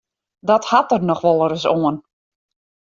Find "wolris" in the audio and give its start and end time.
1.25-1.65